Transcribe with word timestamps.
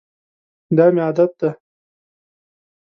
دا 0.75 0.85
مي 0.93 1.01
عادت 1.05 1.31
دی. 1.39 1.49